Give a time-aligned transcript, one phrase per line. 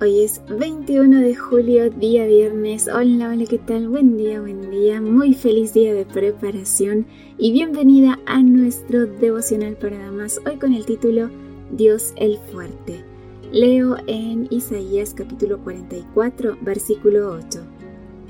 [0.00, 2.86] Hoy es 21 de julio, día viernes.
[2.86, 3.88] Hola, hola, ¿qué tal?
[3.88, 5.00] Buen día, buen día.
[5.00, 7.04] Muy feliz día de preparación
[7.36, 10.40] y bienvenida a nuestro devocional para damas.
[10.46, 11.30] Hoy con el título
[11.72, 13.02] Dios el fuerte.
[13.50, 17.58] Leo en Isaías capítulo 44, versículo 8.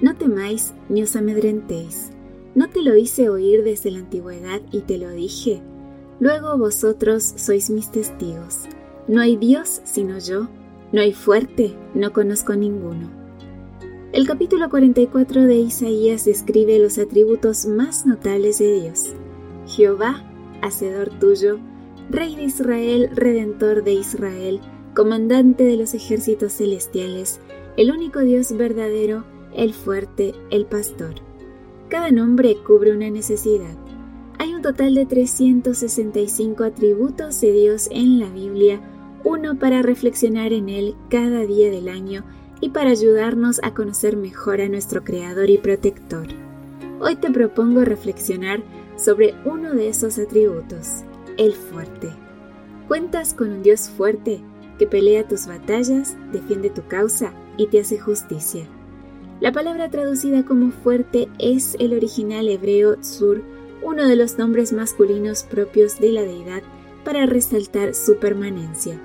[0.01, 2.13] No temáis ni os amedrentéis.
[2.55, 5.61] ¿No te lo hice oír desde la antigüedad y te lo dije?
[6.19, 8.61] Luego vosotros sois mis testigos.
[9.07, 10.49] No hay Dios sino yo
[10.93, 13.11] no hay fuerte, no conozco ninguno.
[14.13, 19.13] El capítulo 44 de Isaías describe los atributos más notables de Dios.
[19.67, 20.25] Jehová,
[20.63, 21.59] hacedor tuyo,
[22.09, 24.61] Rey de Israel, Redentor de Israel,
[24.95, 27.41] comandante de los ejércitos celestiales,
[27.77, 31.17] el único Dios verdadero, el fuerte, el pastor.
[31.89, 33.77] Cada nombre cubre una necesidad.
[34.39, 38.81] Hay un total de 365 atributos de Dios en la Biblia
[39.29, 42.25] uno para reflexionar en él cada día del año
[42.63, 46.27] y para ayudarnos a conocer mejor a nuestro Creador y Protector.
[46.99, 48.63] Hoy te propongo reflexionar
[48.97, 51.05] sobre uno de esos atributos,
[51.37, 52.09] el fuerte.
[52.89, 54.41] Cuentas con un Dios fuerte
[54.79, 58.67] que pelea tus batallas, defiende tu causa y te hace justicia.
[59.41, 63.43] La palabra traducida como fuerte es el original hebreo tzur,
[63.83, 66.63] uno de los nombres masculinos propios de la deidad
[67.05, 68.99] para resaltar su permanencia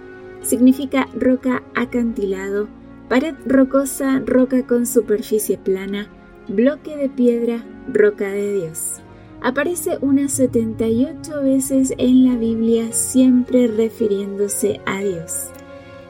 [0.43, 2.67] significa roca acantilado,
[3.09, 6.07] pared rocosa, roca con superficie plana,
[6.47, 9.01] bloque de piedra, roca de Dios.
[9.41, 15.49] Aparece unas 78 veces en la Biblia siempre refiriéndose a Dios.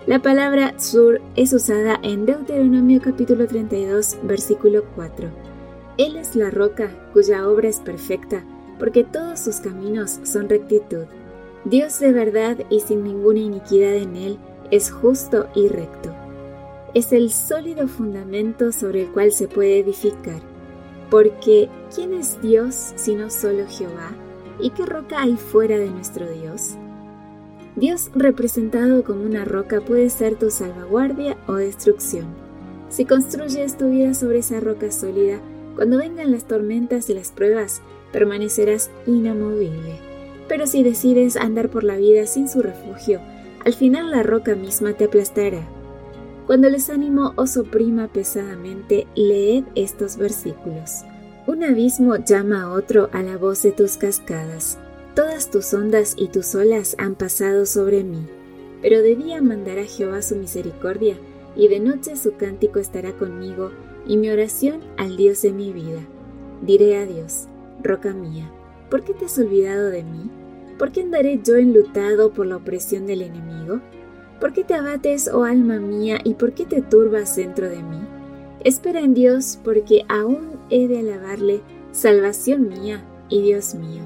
[0.05, 5.29] La palabra sur es usada en Deuteronomio capítulo 32 versículo 4.
[5.97, 8.43] Él es la roca cuya obra es perfecta,
[8.79, 11.05] porque todos sus caminos son rectitud.
[11.65, 14.37] Dios de verdad y sin ninguna iniquidad en él
[14.69, 16.13] es justo y recto.
[16.93, 20.41] Es el sólido fundamento sobre el cual se puede edificar.
[21.09, 24.11] Porque, ¿quién es Dios sino solo Jehová?
[24.59, 26.75] ¿Y qué roca hay fuera de nuestro Dios?
[27.77, 32.25] Dios representado como una roca puede ser tu salvaguardia o destrucción.
[32.89, 35.39] Si construyes tu vida sobre esa roca sólida,
[35.75, 37.81] cuando vengan las tormentas y las pruebas,
[38.11, 40.12] permanecerás inamovible.
[40.53, 43.19] Pero si decides andar por la vida sin su refugio,
[43.65, 45.67] al final la roca misma te aplastará.
[46.45, 51.05] Cuando el desánimo os oprima pesadamente, leed estos versículos.
[51.47, 54.77] Un abismo llama a otro a la voz de tus cascadas.
[55.15, 58.23] Todas tus ondas y tus olas han pasado sobre mí.
[58.83, 61.17] Pero de día mandará Jehová su misericordia,
[61.55, 63.71] y de noche su cántico estará conmigo,
[64.05, 66.01] y mi oración al Dios de mi vida.
[66.61, 67.47] Diré a Dios,
[67.81, 68.51] roca mía,
[68.91, 70.29] ¿por qué te has olvidado de mí?
[70.77, 73.81] ¿Por qué andaré yo enlutado por la opresión del enemigo?
[74.39, 77.99] ¿Por qué te abates, oh alma mía, y por qué te turbas dentro de mí?
[78.63, 84.03] Espera en Dios, porque aún he de alabarle, salvación mía y Dios mío.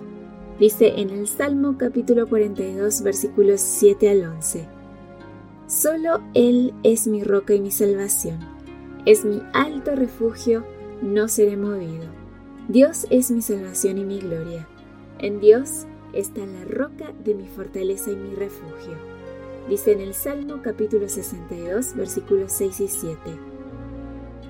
[0.60, 4.68] Dice en el Salmo capítulo 42 versículos 7 al 11.
[5.68, 8.40] Solo Él es mi roca y mi salvación.
[9.06, 10.66] Es mi alto refugio,
[11.02, 12.06] no seré movido.
[12.68, 14.68] Dios es mi salvación y mi gloria.
[15.20, 18.96] En Dios está la roca de mi fortaleza y mi refugio.
[19.70, 23.18] Dice en el Salmo capítulo 62 versículos 6 y 7.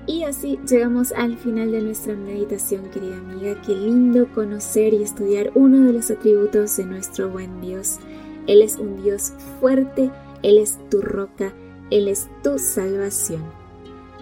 [0.06, 3.60] Y así llegamos al final de nuestra meditación, querida amiga.
[3.60, 7.98] Qué lindo conocer y estudiar uno de los atributos de nuestro buen Dios.
[8.46, 10.10] Él es un Dios fuerte,
[10.42, 11.52] Él es tu roca,
[11.90, 13.42] Él es tu salvación.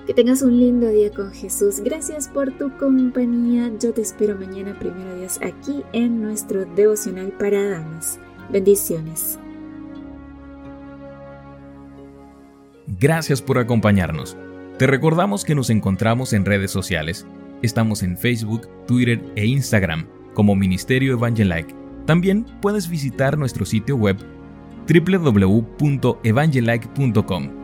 [0.07, 1.81] Que tengas un lindo día con Jesús.
[1.81, 3.73] Gracias por tu compañía.
[3.81, 8.21] Yo te espero mañana, primero Dios, aquí en nuestro devocional para damas.
[8.53, 9.41] Bendiciones.
[13.01, 14.37] Gracias por acompañarnos.
[14.79, 17.27] Te recordamos que nos encontramos en redes sociales.
[17.63, 21.75] Estamos en Facebook, Twitter e Instagram como Ministerio Evangelike.
[22.05, 24.19] También puedes visitar nuestro sitio web
[24.87, 27.56] www.evangelike.com